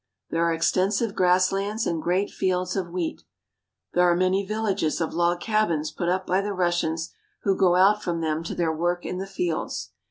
There 0.31 0.43
are 0.43 0.51
extensive 0.51 1.13
grass 1.13 1.51
lands 1.51 1.85
and 1.85 2.01
great 2.01 2.31
fields 2.31 2.75
of 2.75 2.89
wheat. 2.89 3.21
There 3.93 4.09
are 4.09 4.15
many 4.15 4.43
villages 4.43 4.99
of 4.99 5.13
log 5.13 5.39
cabins 5.41 5.91
put 5.91 6.09
up 6.09 6.25
by 6.25 6.41
the 6.41 6.53
Russians 6.53 7.13
who 7.43 7.55
go 7.55 7.75
out 7.75 8.01
from 8.01 8.19
them 8.19 8.43
to 8.45 8.55
their 8.55 8.73
work 8.75 9.05
in 9.05 9.19
the 9.19 9.27
fields. 9.27 9.91